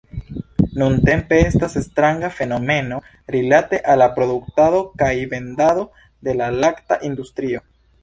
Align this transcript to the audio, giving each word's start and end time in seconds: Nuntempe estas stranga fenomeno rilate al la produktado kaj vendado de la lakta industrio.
Nuntempe 0.81 1.37
estas 1.49 1.75
stranga 1.87 2.31
fenomeno 2.39 2.99
rilate 3.37 3.83
al 3.95 4.03
la 4.05 4.09
produktado 4.19 4.83
kaj 5.05 5.13
vendado 5.37 5.89
de 6.29 6.39
la 6.43 6.53
lakta 6.61 7.03
industrio. 7.13 7.69